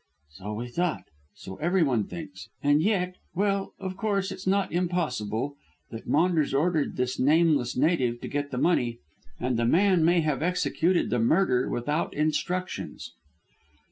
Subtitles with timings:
[0.31, 1.03] "So we thought;
[1.35, 5.53] so everyone thinks; and yet well, of course, it's not impossible
[5.91, 8.97] that Maunders ordered this nameless native to get the money,
[9.39, 13.13] and the man may have executed the murder without instructions."